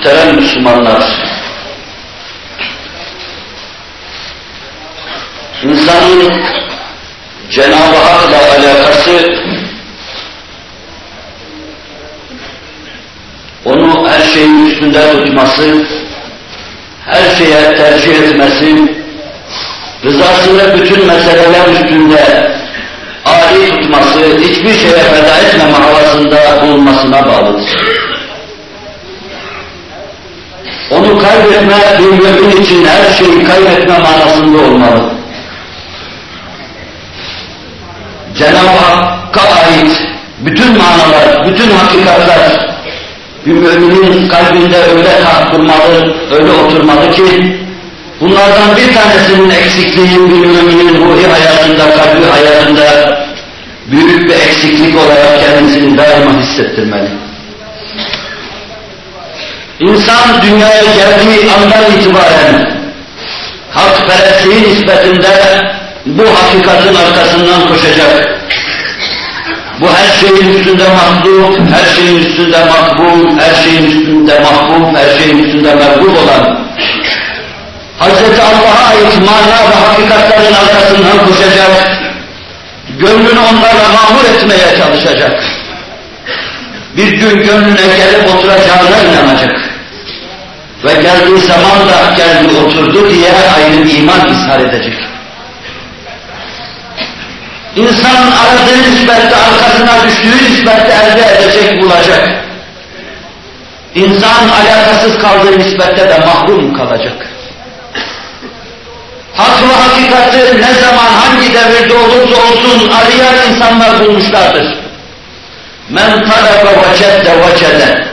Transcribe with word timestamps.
Muhterem 0.00 0.36
Müslümanlar, 0.36 1.02
insanın 5.62 6.42
Cenab-ı 7.50 7.96
Hak'la 7.96 8.38
alakası 8.54 9.34
onu 13.64 14.08
her 14.08 14.20
şeyin 14.20 14.66
üstünde 14.66 15.10
tutması, 15.10 15.84
her 17.06 17.30
şeye 17.30 17.76
tercih 17.76 18.14
etmesi, 18.14 18.96
rızasını 20.04 20.80
bütün 20.80 21.06
meseleler 21.06 21.68
üstünde 21.68 22.52
âli 23.24 23.70
tutması, 23.70 24.38
hiçbir 24.38 24.72
şeye 24.72 24.98
feda 24.98 25.38
etmeme 25.38 25.72
havasında 25.72 26.62
bulunmasına 26.62 27.26
bağlıdır. 27.26 28.00
Onu 30.90 31.18
kaybetme 31.30 31.76
bir 31.98 32.04
mümin 32.04 32.62
için 32.62 32.84
her 32.84 33.12
şeyi 33.12 33.44
kaybetme 33.44 33.98
manasında 33.98 34.58
olmalı. 34.58 35.10
Cenab-ı 38.38 38.78
Hakk'a 38.78 39.40
ait 39.40 40.00
bütün 40.40 40.78
manalar, 40.78 41.48
bütün 41.48 41.70
hakikatler 41.70 42.70
bir 43.46 43.52
müminin 43.52 44.28
kalbinde 44.28 44.76
öyle 44.76 45.10
kurmalı, 45.50 46.14
öyle 46.32 46.52
oturmalı 46.52 47.10
ki 47.10 47.56
bunlardan 48.20 48.76
bir 48.76 48.94
tanesinin 48.94 49.50
eksikliği 49.50 50.18
bir 50.18 50.46
müminin 50.46 51.00
ruhi 51.00 51.26
hayatında, 51.26 51.90
kalbi 51.90 52.26
hayatında 52.30 53.18
büyük 53.90 54.28
bir 54.28 54.34
eksiklik 54.34 54.96
olarak 54.96 55.40
kendisini 55.40 55.98
daima 55.98 56.40
hissettirmeli. 56.40 57.10
İnsan 59.80 60.42
dünyaya 60.42 60.82
geldiği 60.82 61.50
andan 61.52 61.92
itibaren 61.92 62.80
hakperestliği 63.70 64.62
nispetinde 64.62 65.28
bu 66.06 66.22
hakikatin 66.22 66.94
arkasından 66.94 67.68
koşacak. 67.68 68.28
Bu 69.80 69.86
her 69.88 70.20
şeyin 70.20 70.54
üstünde 70.54 70.84
mahluk, 70.88 71.58
her 71.58 71.94
şeyin 71.94 72.18
üstünde 72.18 72.58
makbul, 72.64 73.38
her 73.40 73.54
şeyin 73.54 73.90
üstünde 73.90 74.40
mahbub, 74.40 74.96
her 74.96 75.18
şeyin 75.18 75.44
üstünde 75.44 75.74
merbul 75.74 76.16
olan 76.16 76.60
Hz. 78.00 78.40
Allah'a 78.40 78.88
ait 78.88 79.18
mana 79.18 79.70
ve 79.70 79.74
hakikatlerin 79.74 80.54
arkasından 80.54 81.26
koşacak, 81.26 81.88
gönlünü 82.98 83.38
onlarla 83.38 83.88
mamur 83.94 84.24
etmeye 84.24 84.78
çalışacak. 84.78 85.44
Bir 86.96 87.12
gün 87.12 87.42
gönlüne 87.42 87.96
gelip 87.96 88.34
oturacağına 88.34 88.98
inanacak. 89.08 89.69
Ve 90.84 90.92
geldiği 90.92 91.38
zaman 91.38 91.88
da 91.88 92.14
geldi 92.16 92.56
oturdu 92.66 93.10
diye 93.10 93.32
ayrı 93.56 93.84
bir 93.84 93.98
iman 93.98 94.28
ishar 94.28 94.60
edecek. 94.60 94.94
İnsan 97.76 98.16
aradığı 98.16 98.90
nispette 98.90 99.36
arkasına 99.36 100.06
düştüğü 100.06 100.50
nispette 100.50 100.92
elde 100.92 101.36
edecek, 101.36 101.82
bulacak. 101.82 102.28
İnsan 103.94 104.48
alakasız 104.48 105.18
kaldığı 105.18 105.58
nispette 105.58 106.08
de 106.08 106.18
mahrum 106.18 106.74
kalacak. 106.74 107.26
Hak 109.34 109.62
ve 109.62 109.72
hakikati 109.72 110.62
ne 110.62 110.74
zaman 110.74 111.06
hangi 111.06 111.54
devirde 111.54 111.94
olursa 111.94 112.42
olsun 112.42 112.90
arayan 112.90 113.50
insanlar 113.50 114.00
bulmuşlardır. 114.00 114.66
Men 115.88 116.24
tarafa 116.24 116.90
vecedde 116.90 117.32
vecede. 117.40 118.09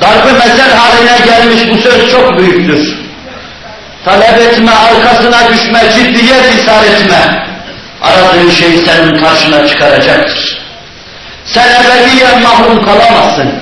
Darbe 0.00 0.32
mesel 0.32 0.76
haline 0.76 1.26
gelmiş 1.26 1.62
bu 1.70 1.90
söz 1.90 2.10
çok 2.10 2.38
büyüktür. 2.38 3.04
Talep 4.04 4.38
etme, 4.38 4.72
arkasına 4.72 5.48
düşme, 5.52 5.80
ciddiyet 5.94 6.54
ishar 6.54 6.84
etme. 6.84 7.46
Aradığın 8.02 8.50
şey 8.50 8.76
senin 8.76 9.16
karşına 9.16 9.68
çıkaracaktır. 9.68 10.58
Sen 11.44 11.68
ebediyen 11.68 12.42
mahrum 12.42 12.84
kalamazsın. 12.84 13.52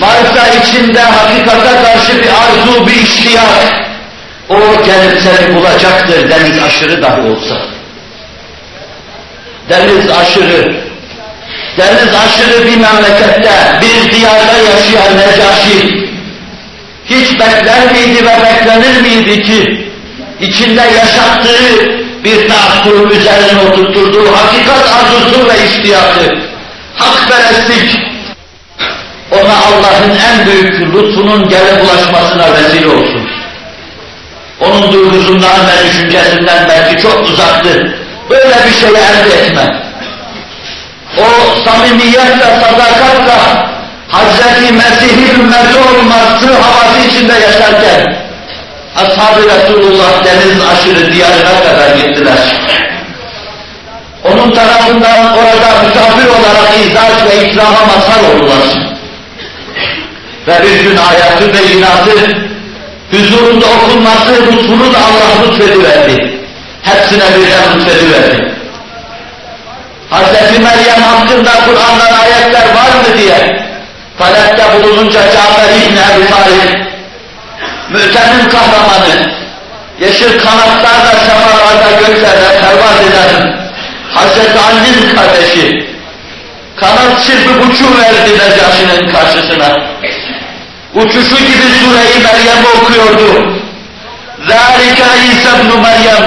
Varsa 0.00 0.48
içinde 0.48 1.00
hakikate 1.00 1.82
karşı 1.82 2.22
bir 2.22 2.28
arzu, 2.28 2.86
bir 2.86 2.92
iştiyak, 2.92 3.88
o 4.48 4.58
gelip 4.58 5.20
seni 5.22 5.54
bulacaktır 5.54 6.30
deniz 6.30 6.62
aşırı 6.62 7.02
dahi 7.02 7.20
olsa. 7.20 7.56
Deniz 9.68 10.10
aşırı, 10.10 10.87
deniz 11.78 12.14
aşırı 12.14 12.66
bir 12.66 12.76
memlekette, 12.76 13.80
bir 13.82 14.12
diyarda 14.12 14.56
yaşayan 14.58 15.16
Necaşi, 15.16 16.08
hiç 17.06 17.40
bekler 17.40 17.92
miydi 17.92 18.26
ve 18.26 18.36
beklenir 18.44 19.00
miydi 19.00 19.42
ki, 19.42 19.88
içinde 20.40 20.80
yaşattığı 20.80 21.98
bir 22.24 22.48
tahakküm 22.48 23.10
üzerine 23.10 23.60
oturtturduğu 23.68 24.36
hakikat 24.36 24.92
arzusu 24.92 25.48
ve 25.48 25.66
iştiyakı, 25.66 26.38
hakperestlik, 26.94 27.98
ona 29.30 29.56
Allah'ın 29.66 30.10
en 30.10 30.46
büyük 30.46 30.94
lütfunun 30.94 31.48
gelip 31.48 31.84
ulaşmasına 31.84 32.52
vesile 32.54 32.88
olsun. 32.88 33.28
Onun 34.60 34.92
duygusundan 34.92 35.60
ve 35.66 35.88
düşüncesinden 35.88 36.68
belki 36.68 37.02
çok 37.02 37.24
uzaktı. 37.24 37.94
Böyle 38.30 38.56
bir 38.66 38.72
şey 38.72 38.88
elde 38.88 39.46
etme. 39.46 39.87
O 41.18 41.56
samimiyetle, 41.64 42.60
sadakatle 42.60 43.38
Hz. 44.12 44.70
Mesih'in 44.70 45.40
ümmeti 45.40 45.78
olması 45.78 46.52
havası 46.52 47.08
içinde 47.08 47.32
yaşarken 47.32 48.16
Ashab-ı 48.96 49.42
Resulullah 49.42 50.24
deniz 50.24 50.60
aşırı 50.72 51.12
diyarına 51.12 51.60
kadar 51.62 51.96
gittiler. 51.96 52.38
Onun 54.24 54.50
tarafından 54.50 55.32
orada 55.32 55.82
misafir 55.82 56.28
olarak 56.28 56.76
izah 56.86 57.26
ve 57.26 57.46
ikrama 57.46 57.80
mazhar 57.86 58.34
oldular. 58.34 58.66
Ve 60.46 60.62
bir 60.62 60.82
gün 60.84 60.96
ayatı 60.96 61.52
ve 61.54 61.72
inatı 61.72 62.10
huzurunda 63.10 63.66
okunması 63.66 64.32
lütfunu 64.46 64.94
da 64.94 64.98
Allah 64.98 65.46
lütfediverdi. 65.46 66.40
Hepsine 66.82 67.24
birden 67.36 67.78
lütfediverdi. 67.78 68.57
Hz. 70.11 70.59
Meryem 70.59 71.01
hakkında 71.01 71.51
Kur'an'dan 71.65 72.13
ayetler 72.23 72.65
var 72.75 72.91
mı 72.95 73.17
diye 73.17 73.63
talepte 74.17 74.63
bulununca 74.73 75.21
Cafer 75.33 75.69
İbni 75.69 75.99
Ebi 75.99 76.27
Talib, 76.29 76.85
mütemin 77.89 78.49
kahramanı, 78.49 79.31
yeşil 79.99 80.39
kanatlarla 80.39 81.13
semalarda 81.27 81.91
göklerde 81.99 82.59
pervaz 82.61 83.01
eden 83.01 83.57
Hz. 84.15 84.37
Ali'nin 84.67 85.15
kardeşi, 85.15 85.89
kanat 86.75 87.25
çırpıp 87.25 87.65
uçuverdi 87.65 88.31
Necaşi'nin 88.33 89.11
karşısına. 89.11 89.77
Uçuşu 90.95 91.37
gibi 91.37 91.67
sureyi 91.79 92.23
Meryem 92.23 92.65
okuyordu. 92.75 93.53
ذَٰلِكَ 94.49 94.99
عِيسَى 95.15 95.51
بْنُ 95.59 95.71
مَرْيَمْ 95.85 96.23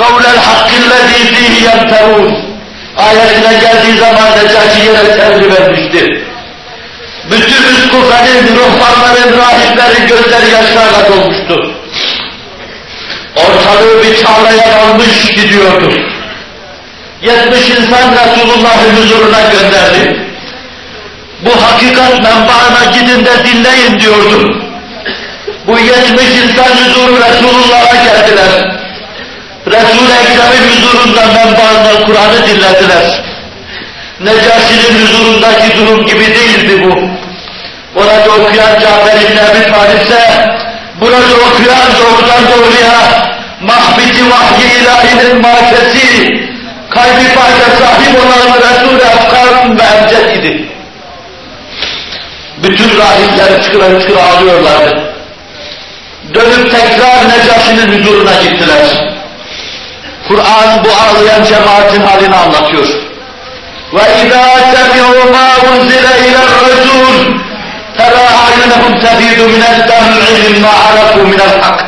قَوْلَ 0.00 0.24
الْحَقِّ 0.34 0.70
الَّذ۪ي 0.82 1.20
ف۪يهِ 1.32 1.54
يَمْتَرُونَ 1.68 2.48
Ayetine 2.97 3.53
geldiği 3.53 3.97
zaman 3.99 4.31
Necaşi 4.31 4.85
yere 4.85 5.17
terli 5.17 5.53
vermişti. 5.53 6.27
Bütün 7.31 7.63
üskufenin, 7.63 8.55
ruhbanların, 8.55 9.37
rahiplerin 9.37 10.07
gözleri 10.07 10.51
yaşlarla 10.51 11.09
dolmuştu. 11.09 11.75
Ortalığı 13.35 14.03
bir 14.03 14.23
çağlaya 14.23 14.81
almış 14.81 15.31
gidiyordu. 15.35 15.93
Yetmiş 17.21 17.69
insan 17.69 18.11
Resulullah'ın 18.11 18.95
huzuruna 18.95 19.41
gönderdi. 19.41 20.19
Bu 21.41 21.63
hakikat 21.63 22.13
menbaına 22.13 22.91
gidin 22.93 23.25
de 23.25 23.31
dinleyin 23.45 23.99
diyordu. 23.99 24.63
Bu 25.67 25.79
yetmiş 25.79 26.29
insan 26.43 26.77
huzuru 26.77 27.17
Resulullah'a 27.17 27.95
geldiler. 27.95 28.82
Resul-i 29.83 30.13
Ekrem'in 30.13 30.69
huzurunda 30.69 31.21
menbaından 31.25 32.05
Kur'an'ı 32.05 32.47
dinlediler. 32.47 33.21
Necaşi'nin 34.19 35.01
huzurundaki 35.01 35.77
durum 35.77 36.05
gibi 36.05 36.25
değildi 36.25 36.83
bu. 36.83 37.09
Orada 37.99 38.31
okuyan 38.31 38.79
Cafer 38.79 39.21
İbni 39.21 39.39
Ebi 39.39 39.71
Talip'se, 39.71 40.49
burada 41.01 41.35
okuyan 41.35 41.87
doğrudan 41.99 42.43
doğruya 42.51 43.23
mahbiti 43.61 44.23
vahyi 44.31 44.81
ilahinin 44.81 45.41
mahkesi, 45.41 46.29
kalbi 46.89 47.23
fayda 47.23 47.77
sahip 47.79 48.19
olan 48.25 48.57
Resul-i 48.57 49.01
Efkan 49.01 49.77
ve 49.77 49.83
Emced 49.83 50.39
idi. 50.39 50.69
Bütün 52.63 52.89
rahipler 52.99 53.63
çıkıra 53.63 53.99
çıkıra 53.99 54.23
ağlıyorlardı. 54.23 55.13
Dönüp 56.33 56.71
tekrar 56.71 57.29
Necaşi'nin 57.29 57.99
huzuruna 57.99 58.41
gittiler. 58.41 59.12
Kur'an 60.32 60.84
bu 60.84 60.88
ağlayan 61.02 61.44
cemaatin 61.44 62.02
halini 62.02 62.34
anlatıyor. 62.34 62.88
وَإِذَا 63.96 64.46
سَمِعُوا 64.74 65.22
مَا 65.36 65.48
أُنْزِلَ 65.68 66.06
إِلَى 66.24 66.40
الرَّسُولِ 66.48 67.16
تَرَى 67.98 68.24
أَعْيُنَهُمْ 68.40 68.58
أعينهم 68.68 69.00
تفيض 69.00 69.40
من 69.54 69.62
الدمع 69.72 70.16
مما 70.44 70.68
عرفوا 70.68 71.24
من 71.24 71.40
الحق 71.48 71.78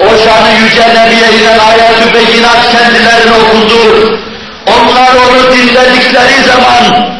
o 0.00 0.08
şanı 0.24 0.52
yüce 0.62 0.88
Nebi'ye 0.88 1.40
inen 1.40 1.58
ayet-ü 1.58 2.14
beyinat 2.14 2.72
kendilerine 2.72 3.32
okundu. 3.32 4.10
Onlar 4.66 5.14
onu 5.14 5.52
dinledikleri 5.52 6.42
zaman 6.46 7.16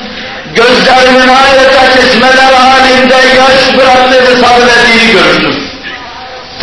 gözlerinin 0.54 1.28
adeta 1.28 1.94
kesmeler 1.94 2.52
halinde 2.52 3.14
yaş 3.14 3.78
bıraktığını 3.78 4.46
salıverdiğini 4.46 5.12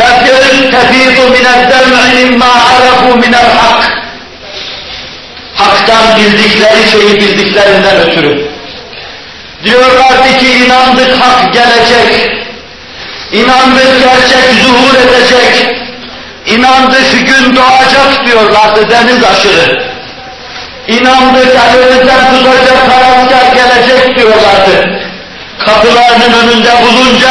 görürsün. 0.04 0.70
Tefir 0.70 0.70
tefidu 0.70 1.30
mineddem'i 1.30 2.24
mimma 2.24 2.46
arafu 2.46 3.16
minel 3.16 3.52
hak. 3.58 3.92
Hak'tan 5.54 6.16
bildikleri 6.16 6.90
şeyi 6.90 7.20
bildiklerinden 7.20 7.96
ötürü. 7.96 8.50
Diyorlardı 9.64 10.38
ki 10.38 10.64
inandık 10.64 11.20
hak 11.20 11.52
gelecek. 11.52 12.32
İnandık 13.32 14.00
gerçek 14.00 14.44
zuhur 14.62 14.94
edecek. 14.94 15.76
İnandık 16.46 17.26
gün 17.26 17.56
doğacak 17.56 18.26
diyorlardı 18.26 18.90
deniz 18.90 19.24
aşırı. 19.24 19.88
İnandık 20.88 21.56
elimizden 21.74 22.34
tutacak 22.34 22.90
karanlıklar 22.90 23.54
gelecek 23.54 24.16
diyorlardı. 24.16 25.00
Kapılarının 25.66 26.32
önünde 26.32 26.70
bulunca 26.82 27.30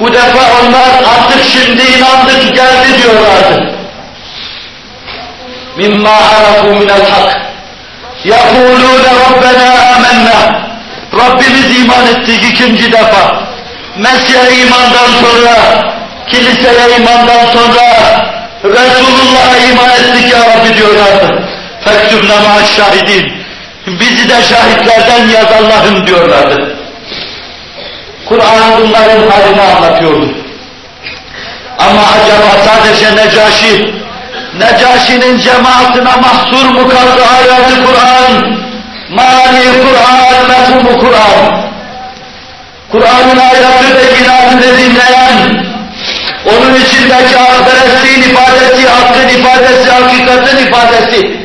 bu 0.00 0.12
defa 0.12 0.60
onlar 0.60 0.90
artık 1.14 1.44
şimdi 1.52 1.82
inandık 1.82 2.56
geldi 2.56 3.02
diyorlardı. 3.02 3.74
Mimma 5.76 6.10
arafu 6.10 6.66
minel 6.66 7.10
hak. 7.10 7.40
Yakulûne 8.24 9.10
Rabbena 9.24 9.94
amennâ. 9.96 10.60
Rabbimiz 11.14 11.80
iman 11.80 12.06
ettik 12.06 12.44
ikinci 12.52 12.92
defa. 12.92 13.42
Mesih'e 13.96 14.62
imandan 14.62 15.10
sonra, 15.20 15.56
kiliseye 16.28 16.96
imandan 16.96 17.46
sonra, 17.46 17.86
Resulullah'a 18.64 19.56
iman 19.70 19.90
ettik 19.90 20.32
ya 20.32 20.38
Rabbi 20.38 20.76
diyorlardı. 20.76 21.42
Fektubna 21.84 22.36
ma'aş 22.36 22.76
şahidin. 22.76 23.32
Bizi 23.86 24.28
de 24.28 24.42
şahitlerden 24.42 25.28
yaz 25.28 25.52
Allah'ım 25.52 26.06
diyorlardı. 26.06 26.79
Kur'an 28.30 28.80
bunların 28.80 29.30
halini 29.30 29.62
anlatıyordu. 29.62 30.28
Ama 31.78 32.00
acaba 32.00 32.50
sadece 32.64 33.16
Necaşi, 33.16 33.94
Necaşi'nin 34.58 35.38
cemaatine 35.38 36.16
mahsur 36.22 36.64
mu 36.64 36.88
kaldı 36.88 37.22
hayatı 37.24 37.84
Kur'an? 37.84 38.32
Mani 39.10 39.64
Kur'an, 39.82 40.48
mefhumu 40.48 40.98
Kur'an. 41.00 41.70
Kur'an'ın 42.92 43.38
ayatı 43.38 43.94
ve 43.94 44.18
inatını 44.20 44.78
dinleyen, 44.78 45.64
onun 46.46 46.74
içindeki 46.74 47.36
hakperestliğin 47.36 48.22
ifadesi, 48.22 48.88
hakkın 48.88 49.28
ifadesi, 49.28 49.90
hakikatin 49.90 50.56
ifadesi, 50.66 51.40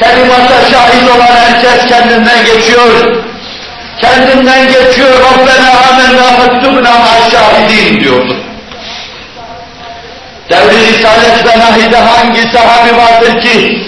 kelimata 0.00 0.70
şahit 0.70 1.10
olan 1.16 1.36
herkes 1.36 1.86
kendinden 1.86 2.44
geçiyor. 2.44 3.24
Kendinden 4.04 4.66
geçiyor, 4.66 5.10
Rabbena 5.10 5.70
amenna 5.90 6.22
fektubna 6.22 6.90
ma'şahidin 6.98 8.00
diyordu. 8.00 8.36
Devri 10.50 10.86
Risalet 10.86 11.46
ve 11.46 11.58
Nahi'de 11.58 11.96
hangi 11.96 12.42
sahabi 12.42 12.96
vardır 12.96 13.40
ki, 13.40 13.82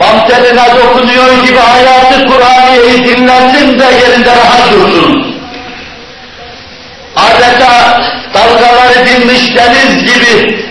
Bamteline 0.00 0.66
dokunuyor 0.76 1.44
gibi 1.46 1.58
hayatı 1.58 2.26
Kur'an'ı 2.26 3.04
dinlensin 3.04 3.78
de 3.78 3.84
yerinde 3.84 4.30
rahat 4.30 4.72
dursun. 4.72 5.36
Adeta 7.16 8.00
dalgaları 8.34 9.06
dinmiş 9.06 9.56
deniz 9.56 10.04
gibi 10.04 10.64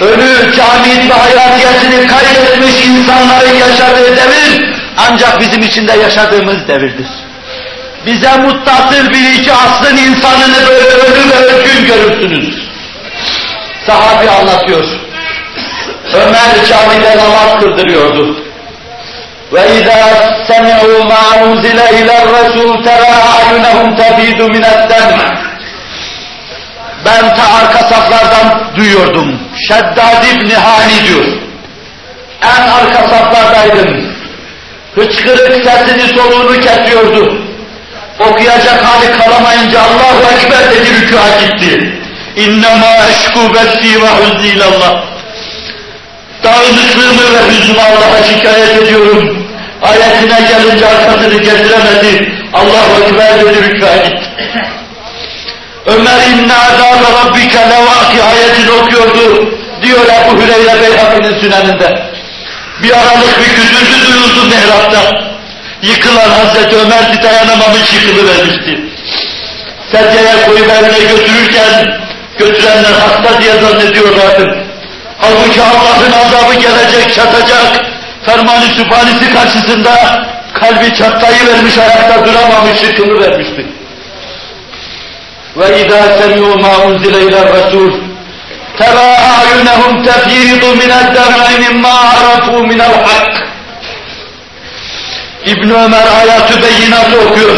ölü, 0.00 0.56
kamil 0.56 1.10
ve 1.10 1.14
hayatiyetini 1.14 2.06
kaybetmiş 2.06 2.86
insanların 2.86 3.54
yaşadığı 3.58 4.16
devir 4.16 4.74
ancak 4.96 5.40
bizim 5.40 5.62
içinde 5.62 5.92
yaşadığımız 5.92 6.68
devirdir 6.68 7.29
Bize 8.05 8.37
muttasıl 8.37 9.09
bir 9.09 9.39
iki 9.39 9.53
asrın 9.53 9.97
insanını 9.97 10.67
böyle 10.69 10.89
ölü 10.89 11.29
ve 11.29 11.35
özgün 11.35 11.85
görürsünüz. 11.85 12.67
Sahabi 13.85 14.29
anlatıyor. 14.29 14.85
Ömer 16.13 16.65
camide 16.65 17.17
namaz 17.17 17.59
kırdırıyordu. 17.59 18.45
وَإِذَا 19.53 20.01
سَمِعُوا 20.49 20.99
مَا 21.13 21.23
أُنْزِلَ 21.43 21.79
إِلَى 21.97 22.13
الرَّسُولِ 22.23 22.71
تَرَى 22.87 23.13
أَعْيُنَهُمْ 23.33 23.87
تَفِيدُ 24.01 24.39
مِنَ 24.55 24.63
الدَّمْعِ 24.75 25.19
Ben 27.05 27.35
ta 27.35 27.43
arka 27.59 27.79
saflardan 27.79 28.75
duyuyordum. 28.75 29.39
Şeddad 29.67 30.23
İbni 30.33 30.55
Hani 30.55 31.07
diyor. 31.07 31.25
En 32.41 32.67
arka 32.67 33.09
saflardaydım. 33.09 34.15
Hıçkırık 34.95 35.65
sesini 35.65 36.17
soluğunu 36.17 36.61
kesiyordu. 36.61 37.48
Okuyacak 38.20 38.84
hali 38.84 39.12
kalamayınca 39.18 39.80
Allahu 39.80 40.22
Ekber 40.34 40.70
dedi 40.70 40.90
rükûa 41.00 41.40
gitti. 41.40 42.00
İnnemâ 42.36 42.92
eşkû 43.10 43.54
besî 43.54 44.02
ve 44.02 44.08
huzni 44.08 44.46
ilallah. 44.46 45.04
Dağınıklığımı 46.44 47.34
ve 47.34 47.50
hüznümü 47.50 47.80
Allah'a 47.80 48.22
şikayet 48.24 48.82
ediyorum. 48.82 49.46
Ayetine 49.82 50.40
gelince 50.48 50.86
arkasını 50.86 51.42
getiremedi. 51.42 52.32
Allahu 52.54 53.04
Ekber 53.04 53.40
dedi 53.40 53.62
rükûa 53.64 53.96
gitti. 53.96 54.30
Ömer 55.86 56.20
inne 56.32 56.54
azâbe 56.54 57.08
rabbike 57.18 57.58
levâki 57.58 58.22
ayetini 58.22 58.70
okuyordu. 58.70 59.48
Diyor 59.82 60.00
Ebu 60.00 60.42
Hüreyre 60.42 60.82
Beyhaki'nin 60.82 61.40
süneninde. 61.40 62.02
Bir 62.82 62.92
aralık 62.92 63.38
bir 63.40 63.56
güzüldü 63.56 64.06
duyuldu 64.06 64.44
mihrapta. 64.44 65.30
Yıkılan 65.82 66.30
Hazreti 66.30 66.76
Ömer 66.76 67.22
dayanamamış 67.22 67.94
yıkılıvermişti. 67.94 68.80
Sedyeye 69.92 70.46
koyup 70.46 70.70
evine 70.70 70.98
götürürken 70.98 72.00
götürenler 72.38 72.92
hasta 72.92 73.42
diye 73.42 73.52
zannediyorlardı. 73.52 74.66
Halbuki 75.18 75.60
Allah'ın 75.62 76.12
azabı 76.12 76.54
gelecek, 76.54 77.14
çatacak. 77.14 77.84
Fermanı 78.26 78.64
sübhanisi 78.64 79.34
karşısında 79.34 80.22
kalbi 80.54 80.94
çatlayı 80.94 81.46
vermiş, 81.46 81.78
ayakta 81.78 82.26
duramamış, 82.26 82.82
yıkılı 82.82 83.20
vermişti. 83.20 83.66
Ve 85.56 85.86
izâ 85.86 85.98
semîû 85.98 86.60
mâ 86.60 86.84
unzile 86.86 87.22
ilâ 87.22 87.38
rasûl 87.38 87.92
terâ 88.78 89.16
a'yunehum 89.40 90.04
tefîridu 90.04 90.74
minel 90.74 91.14
demâ 91.14 91.58
mimma 91.58 91.88
arafû 91.88 92.66
minel 92.66 92.94
hak 93.04 93.29
İbn 95.46 95.70
Ömer 95.70 96.06
ayatı 96.20 96.62
beyinatı 96.62 97.28
okuyor. 97.28 97.56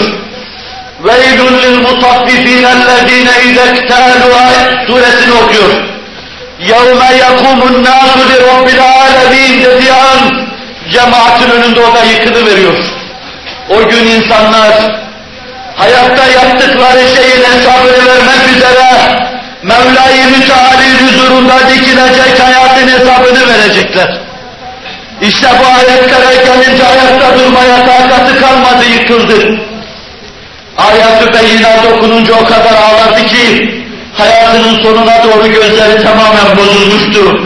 Veylun 1.04 1.58
lil 1.58 1.78
mutaffifin 1.78 2.64
ellezine 2.64 3.44
idektalu 3.44 4.34
ayet 4.34 4.86
suresini 4.86 5.34
okuyor. 5.34 5.70
Yevme 6.60 7.16
yakumun 7.16 7.84
nasu 7.84 8.18
li 8.28 8.46
rabbil 8.46 8.82
alemin 8.82 9.64
dediği 9.64 9.92
an 9.92 10.46
cemaatin 10.92 11.50
önünde 11.50 11.80
orada 11.80 12.04
yıkılıveriyor. 12.04 12.74
O 13.70 13.88
gün 13.88 14.06
insanlar 14.06 14.72
hayatta 15.76 16.26
yaptıkları 16.26 17.00
şeyin 17.00 17.44
hesabını 17.44 18.06
vermek 18.06 18.56
üzere 18.56 19.22
Mevla-i 19.62 20.26
Müteala'nın 20.26 21.06
huzurunda 21.06 21.68
dikilecek 21.68 22.40
hayatın 22.40 22.88
hesabını 22.88 23.48
verecekler. 23.48 24.21
İşte 25.22 25.48
bu 25.60 25.66
ayetlere 25.66 26.34
gelince 26.44 26.86
ayakta 26.86 27.38
durmaya 27.38 27.86
takatı 27.86 28.40
kalmadı, 28.40 28.84
yıkıldı. 28.92 29.58
Ayet-ı 30.78 31.32
beyinat 31.34 31.86
okununca 31.92 32.34
o 32.34 32.44
kadar 32.44 32.74
ağladı 32.74 33.26
ki, 33.26 33.74
hayatının 34.14 34.82
sonuna 34.82 35.24
doğru 35.24 35.48
gözleri 35.48 36.02
tamamen 36.02 36.56
bozulmuştu. 36.56 37.40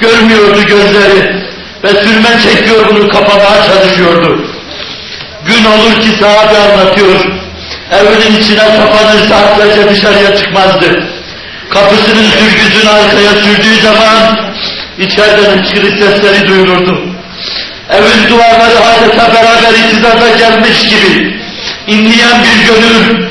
Görmüyordu 0.00 0.62
gözleri 0.66 1.42
ve 1.84 1.88
sürme 1.88 2.28
çekiyor 2.42 2.88
bunu 2.88 3.08
kapamaya 3.08 3.64
çalışıyordu. 3.66 4.44
Gün 5.46 5.64
olur 5.64 6.00
ki 6.00 6.08
sahabe 6.20 6.58
anlatıyor, 6.58 7.20
evinin 7.92 8.40
içine 8.40 8.64
kapanır 8.76 9.28
saatlerce 9.28 9.90
dışarıya 9.90 10.36
çıkmazdı. 10.36 11.04
Kapısının 11.70 12.24
sürgüsünü 12.24 12.90
arkaya 12.90 13.30
sürdüğü 13.30 13.82
zaman 13.82 14.29
içeriden 15.00 15.58
hıçkırık 15.58 15.98
sesleri 15.98 16.48
duyulurdu. 16.48 17.00
Evin 17.90 18.28
duvarları 18.30 18.80
adeta 18.80 19.34
beraber 19.34 19.78
itizada 19.78 20.28
gelmiş 20.38 20.88
gibi 20.88 21.40
inleyen 21.86 22.42
bir 22.42 22.66
gönül, 22.66 23.28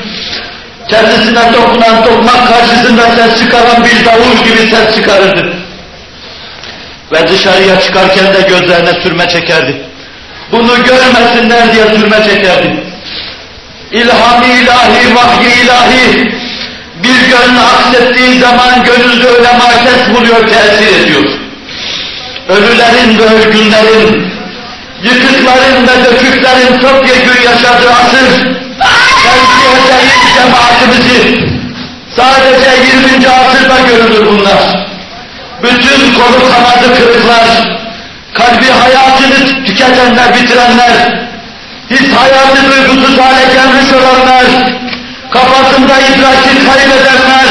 kendisine 0.88 1.52
dokunan 1.52 2.04
tokmak 2.04 2.48
karşısında 2.48 3.02
ses 3.16 3.38
çıkaran 3.38 3.84
bir 3.84 4.04
davul 4.04 4.44
gibi 4.44 4.70
ses 4.70 4.94
çıkarırdı. 4.94 5.56
Ve 7.12 7.28
dışarıya 7.28 7.80
çıkarken 7.80 8.34
de 8.34 8.40
gözlerine 8.48 9.02
sürme 9.02 9.28
çekerdi. 9.28 9.82
Bunu 10.52 10.82
görmesinler 10.84 11.72
diye 11.72 11.84
sürme 11.84 12.16
çekerdi. 12.24 12.84
ilham 13.92 14.42
ilahi, 14.42 15.14
vahyi 15.14 15.64
ilahi 15.64 16.32
bir 17.02 17.28
gönül 17.30 17.60
aksettiği 17.60 18.40
zaman 18.40 18.82
gönülde 18.82 19.28
öyle 19.28 19.52
market 19.52 20.14
buluyor, 20.14 20.48
tesir 20.48 21.04
ediyor. 21.04 21.49
Ölülerin 22.50 23.18
ve 23.18 23.24
ölgünlerin, 23.24 24.32
yıkıkların 25.02 25.86
ve 25.86 26.04
döküklerin 26.04 26.80
topyekun 26.80 27.42
yaşadığı 27.44 27.90
asır, 27.90 28.28
tevzi 29.22 29.92
edeyim 29.94 30.22
cemaatimizi, 30.34 31.48
sadece 32.16 32.70
20. 33.16 33.28
asırda 33.28 33.76
görülür 33.88 34.26
bunlar. 34.26 34.58
Bütün 35.62 36.14
kolu 36.14 36.50
kanadı 36.50 36.94
kırıklar, 36.96 37.44
kalbi 38.34 38.70
hayatını 38.70 39.64
tüketenler, 39.66 40.34
bitirenler, 40.34 40.92
his 41.90 42.12
hayatı 42.12 42.70
duygusuz 42.70 43.18
hale 43.18 43.44
gelmiş 43.54 43.92
olanlar, 43.92 44.44
kafasında 45.30 45.98
idrakini 45.98 46.64
kaybedenler, 46.66 47.48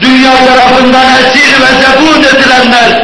dünya 0.00 0.32
tarafından 0.46 1.04
esir 1.04 1.60
ve 1.60 1.82
zebun 1.82 2.22
edilenler, 2.22 3.03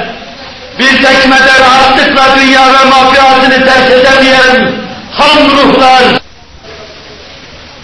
bir 0.79 1.03
tekmede 1.03 1.59
rahatlıkla 1.59 2.39
dünya 2.39 2.62
ve 2.62 2.89
mafiyatını 2.89 3.65
terk 3.65 3.91
edemeyen 3.91 4.71
ham 5.12 5.50
ruhlar, 5.57 6.03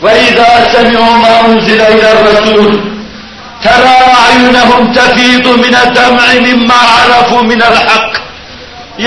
وَاِذَا 0.04 0.52
سَمِعُوا 0.74 1.16
مَا 1.26 1.34
اُنْزِلَ 1.46 1.80
اِلَى 1.94 2.08
الرَّسُولِ 2.16 2.72
تَرَى 3.66 3.98
أَعْيُنَهُمْ 4.20 4.82
تَفِيضُ 5.00 5.46
مِنَ 5.66 5.76
الدَّمْعِ 5.86 6.28
مِمَّا 6.48 6.80
عَرَفُوا 6.96 7.42
مِنَ 7.52 7.62
الْحَقِّ 7.72 8.12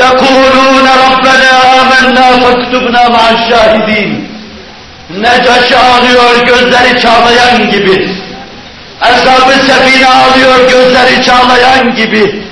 يَقُولُونَ 0.03 0.87
رَبَّنَا 1.07 1.53
آمَنَّا 1.81 2.27
فَاكْتُبْنَا 2.43 3.03
مَعَ 3.15 3.25
الشَّاهِدِينَ 3.37 4.11
Necaşi 5.11 5.77
ağlıyor 5.77 6.47
gözleri 6.47 7.01
çağlayan 7.01 7.71
gibi. 7.71 8.11
Eshab-ı 9.03 9.53
Sefine 9.67 10.07
ağlıyor 10.07 10.71
gözleri 10.71 11.23
çağlayan 11.23 11.97
gibi. 11.97 12.45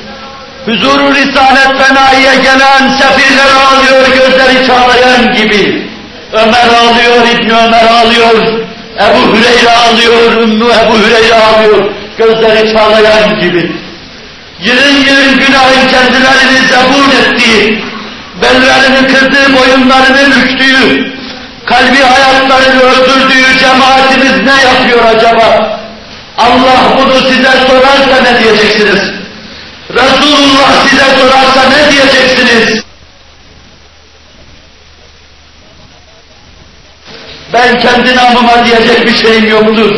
Huzuru 0.67 1.15
Risalet 1.15 1.71
Fenayi'ye 1.81 2.35
gelen 2.35 2.89
sefirler 2.99 3.49
ağlıyor 3.67 4.07
gözleri 4.07 4.67
çağlayan 4.67 5.33
gibi. 5.33 5.87
Ömer 6.33 6.67
ağlıyor, 6.67 7.27
İbni 7.35 7.53
Ömer 7.53 7.85
ağlıyor, 7.85 8.35
Ebu 8.99 9.35
Hüreyre 9.35 9.71
ağlıyor, 9.71 10.41
Ümmü 10.41 10.65
Ebu 10.65 10.97
Hüreyre 10.97 11.35
ağlıyor, 11.35 11.91
gözleri 12.17 12.73
çağlayan 12.73 13.39
gibi. 13.39 13.71
Yılın 14.59 14.95
yılın 15.07 15.39
günahın 15.39 15.87
kendilerini 15.91 16.59
zebun 16.69 17.09
ettiği, 17.21 17.83
bellerini 18.41 19.07
kırdığı, 19.07 19.57
boyunlarını 19.57 20.35
büktüğü, 20.35 21.13
kalbi 21.65 22.01
hayatlarını 22.01 22.81
öldürdüğü 22.81 23.59
cemaatimiz 23.59 24.43
ne 24.43 24.69
yapıyor 24.69 25.05
acaba? 25.15 25.79
Allah 26.37 26.97
bunu 26.97 27.19
size 27.19 27.51
sorarsa 27.67 28.21
ne 28.23 28.43
diyeceksiniz? 28.43 29.26
Resulullah 29.97 30.87
size 30.89 31.05
sorarsa 31.19 31.69
ne 31.69 31.91
diyeceksiniz? 31.91 32.83
Ben 37.53 37.79
kendi 37.79 38.15
namıma 38.15 38.65
diyecek 38.65 39.05
bir 39.05 39.15
şeyim 39.15 39.49
yoktur. 39.49 39.91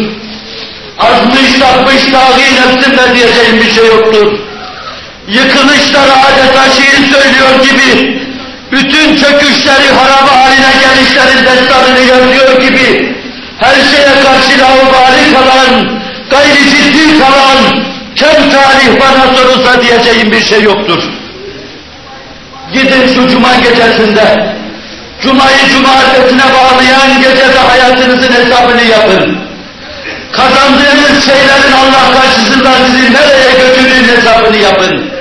Azmış 1.00 1.52
sapmış 1.60 2.04
tağî 2.12 2.56
nefsimle 2.56 3.16
diyeceğim 3.16 3.58
bir 3.66 3.72
şey 3.72 3.86
yoktur. 3.88 4.40
Yıkılışları 5.28 6.12
adeta 6.12 6.70
şiir 6.70 7.14
söylüyor 7.14 7.64
gibi, 7.64 8.22
bütün 8.72 9.16
çöküşleri 9.16 9.90
haraba 9.94 10.32
haline 10.42 10.72
gelişlerin 10.82 11.46
destanını 11.46 12.00
yazıyor 12.00 12.62
gibi, 12.62 12.89
kem 18.20 18.50
tarih 18.50 19.00
bana 19.00 19.36
sorulsa 19.36 19.82
diyeceğim 19.82 20.32
bir 20.32 20.42
şey 20.42 20.62
yoktur. 20.62 21.04
Gidin 22.74 23.08
şu 23.16 23.30
cuma 23.30 23.56
gecesinde, 23.56 24.56
Cuma'yı 25.24 25.70
cumartesine 25.72 26.44
bağlayan 26.54 27.22
gecede 27.22 27.60
hayatınızın 27.60 28.34
hesabını 28.34 28.84
yapın. 28.84 29.38
Kazandığınız 30.32 31.26
şeylerin 31.26 31.72
Allah 31.82 32.14
karşısında 32.14 32.70
sizi 32.86 33.14
nereye 33.14 33.52
götürdüğünün 33.62 34.18
hesabını 34.18 34.58
yapın. 34.58 35.12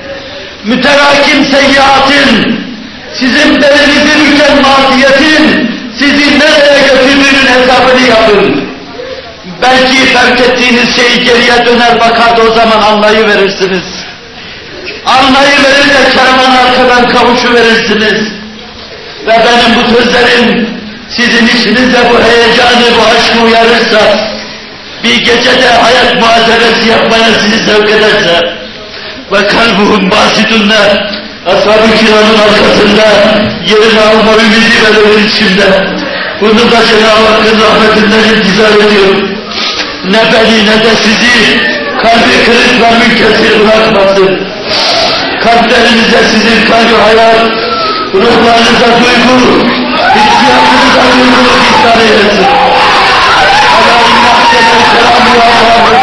Müterakim 0.65 1.45
seyyiatın, 1.45 2.59
sizin 3.15 3.63
belinizi 3.63 4.15
büken 4.25 4.63
masiyetin 4.63 5.71
sizi 5.99 6.39
nereye 6.39 6.81
götürdüğünün 6.89 7.47
hesabını 7.47 8.09
yapın. 8.09 8.69
Belki 9.63 10.07
fark 10.15 10.41
ettiğiniz 10.41 10.97
şey 10.97 11.25
geriye 11.25 11.67
döner 11.67 12.01
bakar 12.01 12.37
da 12.37 12.43
o 12.43 12.55
zaman 12.55 12.83
anlayıverirsiniz. 12.83 13.83
Anlayıverir 15.07 15.89
de 15.89 16.11
kervan 16.15 16.51
arkadan 16.51 17.09
kavuşu 17.09 17.55
verirsiniz. 17.55 18.33
Ve 19.27 19.33
benim 19.47 19.77
bu 19.77 19.95
sözlerim 19.95 20.69
sizin 21.09 21.47
içinizde 21.47 21.99
bu 22.11 22.23
heyecanı, 22.23 22.97
bu 22.99 23.03
aşkı 23.17 23.45
uyarırsa, 23.45 24.01
bir 25.05 25.17
gecede 25.19 25.69
hayat 25.83 26.15
muhasebesi 26.15 26.89
yapmaya 26.89 27.35
sizi 27.41 27.65
sevk 27.65 27.91
ederse, 27.91 28.41
ve 29.33 29.47
kalbuhum 29.47 30.11
basitünle, 30.11 31.09
ashab-ı 31.47 31.97
kiramın 31.97 32.39
arkasında 32.39 33.07
yerini 33.67 34.01
alma 34.01 34.33
ümidi 34.33 34.97
verir 34.97 35.29
içimde. 35.29 35.87
Bunu 36.41 36.59
da 36.73 36.87
Cenab-ı 36.87 37.29
Hakk'ın 37.29 37.61
rahmetinden 37.61 38.37
intizar 38.37 38.73
ediyorum 38.87 39.38
Ne 40.06 40.18
beni 40.34 40.66
ne 40.66 40.84
de 40.84 40.96
sizi 41.04 41.60
kalbi 42.02 42.46
kırık 42.46 42.82
ve 42.82 42.90
münkesir 43.00 43.60
bırakmasın. 43.60 44.48
Kalplerinize 45.44 46.24
sizin 46.32 46.66
kalbi 46.66 46.96
hayat, 47.06 47.42
ruhlarınıza 48.14 48.90
duygu, 49.00 49.38
hissiyatınıza 50.16 51.04
duyguluk 51.18 51.62
ihsan 51.70 52.00
eylesin. 52.02 52.46
Ala 53.76 53.96
inna 54.10 54.30
ahsenel 54.38 54.82
kelamu 54.92 55.32
ve 55.36 55.44
Allah'ın 55.56 55.98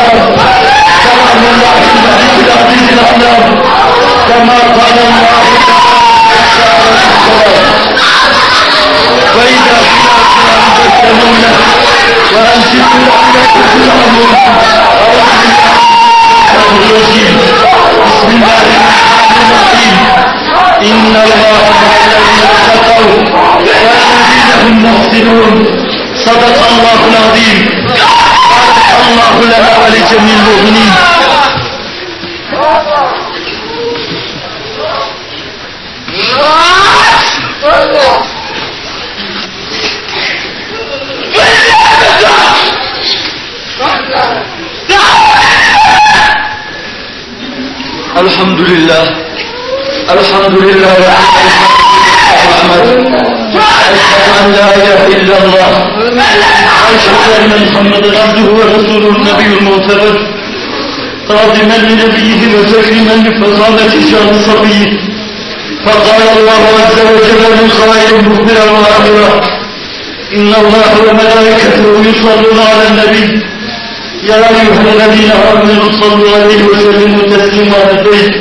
kelamullahi 1.02 1.88
ve 2.46 2.52
azizil 2.60 2.98
alam 2.98 3.42
kema 4.28 4.58
kâlallahu 4.74 5.40
وإذا 9.36 9.78
كنا 10.34 10.58
تستمعون 10.76 11.44
وأنشدوا 12.34 13.13
أنفسكم 13.13 13.13
الرجيم 13.13 13.13
بسم 13.35 13.51
الله 21.07 21.27
الرحمن 21.35 21.65
صدق 26.25 26.57
الله 26.71 26.99
العظيم. 27.11 27.59
بارك 28.49 28.89
الله 29.07 29.35
لنا 29.51 29.71
ولجميع 29.81 30.35
المؤمنين. 30.41 30.91
الحمد 48.55 48.71
لله. 48.77 49.03
الحمد 50.15 50.55
لله. 50.67 50.99
أحمد 52.55 52.83
أشهد 53.93 54.23
أن 54.39 54.47
لا 54.57 54.67
إله 54.79 55.01
إلا 55.17 55.35
الله. 55.43 55.71
أشهد 56.95 57.31
أن 57.39 57.51
محمدا 57.65 58.11
عبده 58.21 58.47
ورسوله 58.57 59.09
النبي 59.17 59.49
المعتبر 59.59 60.15
قادما 61.29 61.77
لنبيه 61.87 62.41
وتكريما 62.55 63.13
لفخامة 63.25 63.93
شان 64.11 64.27
الصبي. 64.37 64.83
فقال 65.85 66.27
الله 66.37 66.63
عز 66.79 66.99
وجل 67.11 67.43
من 67.57 67.67
خير 67.79 68.11
مخبرا 68.29 68.65
وآخرا 68.75 69.31
إن 70.37 70.51
الله 70.63 70.93
وملائكته 71.07 71.85
يصلون 72.09 72.59
على 72.71 72.83
النبي. 72.91 73.54
يا 74.23 74.35
أيها 74.35 74.93
الذين 74.93 75.31
آمنوا 75.31 75.91
صلوا 76.01 76.31
عليه 76.37 76.63
وسلموا 76.63 77.23
تسليما 77.27 77.77
لبيك 77.91 78.35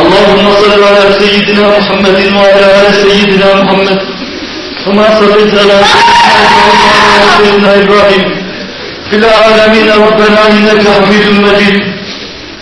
اللهم 0.00 0.52
صل 0.62 0.84
على 0.84 1.12
سيدنا 1.20 1.78
محمد 1.78 2.18
وعلى 2.36 2.66
آل 2.80 2.94
سيدنا 2.94 3.54
محمد. 3.62 3.98
كما 4.84 5.20
صليت 5.20 5.52
على 5.58 5.80
سيدنا 7.38 7.74
إبراهيم. 7.82 8.24
في 9.10 9.16
العالمين 9.16 9.88
ربنا 9.90 10.40
إنك 10.50 10.84
حميد 10.96 11.26
مجيد. 11.46 11.82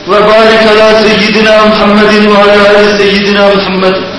وبارك 0.08 0.62
على 0.70 0.86
سيدنا 1.04 1.66
محمد 1.66 2.12
وعلى 2.32 2.62
آل 2.80 2.98
سيدنا 2.98 3.54
محمد. 3.54 4.15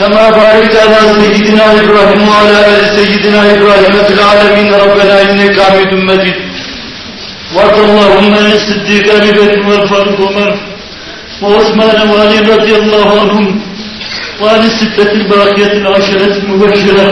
كما 0.00 0.30
باركت 0.30 0.74
على 0.82 0.98
سيدنا 1.20 1.64
إبراهيم 1.80 2.20
وعلى 2.28 2.56
آل 2.72 2.82
سيدنا 2.96 3.40
إبراهيم 3.54 3.94
في 4.06 4.12
العالمين. 4.18 4.68
ربنا 4.84 5.14
إنك 5.22 5.56
حميد 5.60 5.92
مجيد. 6.10 6.38
وارض 7.54 7.78
اللهم 7.88 8.34
عن 8.38 8.48
الصديق 8.58 9.04
أبي 9.16 9.30
بكر 9.38 9.58
والفاروق 9.68 10.20
عمر 10.28 10.50
وعثمان 11.42 11.98
وعلي 12.10 12.38
رضي 12.54 12.74
الله 12.80 13.08
عنهم 13.20 13.46
وعن 14.42 14.60
الستة 14.70 15.10
الباقية 15.20 15.72
العشرة 15.80 16.32
المبشرة 16.42 17.06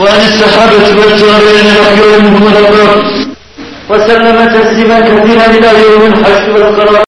وعن 0.00 0.20
الصحابة 0.30 0.84
والتابعين 0.98 1.68
الأخيار 1.76 2.10
منهم 2.26 2.44
الأبرار 2.52 2.98
وسلم 3.90 4.36
تسليما 4.56 4.98
كثيرا 5.08 5.46
إلى 5.56 5.70
يوم 5.86 6.02
الحشر 6.12 6.50
والقرار. 6.52 7.02